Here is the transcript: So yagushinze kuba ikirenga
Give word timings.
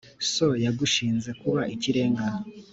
So 0.33 0.47
yagushinze 0.63 1.29
kuba 1.41 1.61
ikirenga 1.73 2.25